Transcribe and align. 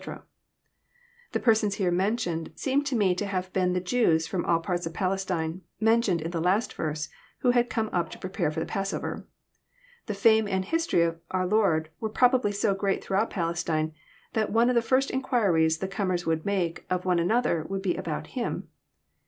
]The 1.33 1.39
persons 1.39 1.75
here 1.75 1.91
mentioned 1.91 2.53
seem 2.55 2.83
to 2.85 2.95
me 2.95 3.13
to 3.13 3.27
have 3.27 3.53
been 3.53 3.73
the 3.73 3.79
Jews 3.79 4.25
from 4.25 4.43
all 4.45 4.59
parts 4.59 4.87
of 4.87 4.95
Palestine, 4.95 5.61
mentioned 5.79 6.23
in 6.23 6.31
the 6.31 6.41
last 6.41 6.73
verse, 6.73 7.07
who 7.41 7.51
had 7.51 7.69
come 7.69 7.87
up 7.93 8.09
to 8.09 8.17
prepare 8.17 8.49
for 8.49 8.59
the 8.59 8.65
passover. 8.65 9.27
The 10.07 10.15
fame 10.15 10.47
and 10.47 10.65
history 10.65 11.03
of 11.03 11.19
our 11.29 11.45
Lord 11.45 11.91
were 11.99 12.09
probably 12.09 12.51
so 12.51 12.73
great 12.73 13.03
throughout 13.03 13.29
Palestine, 13.29 13.93
that 14.33 14.51
one 14.51 14.69
of 14.69 14.75
the 14.75 14.81
first 14.81 15.11
inquiries 15.11 15.77
the 15.77 15.87
comers 15.87 16.25
would 16.25 16.47
make 16.47 16.83
of 16.89 17.05
one 17.05 17.19
another 17.19 17.63
would 17.69 17.83
be 17.83 17.95
about 17.95 18.25
Him. 18.33 18.69